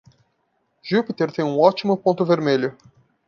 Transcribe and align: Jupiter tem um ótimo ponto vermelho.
Jupiter 0.81 1.31
tem 1.31 1.45
um 1.45 1.59
ótimo 1.59 1.95
ponto 1.95 2.25
vermelho. 2.25 2.75